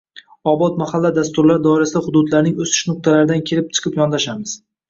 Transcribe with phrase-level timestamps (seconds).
[0.51, 4.61] “Obod mahalla” dasturlari doirasida hududlarning “o‘sish nuqtalari”dan kelib chiqib yondoshamiz.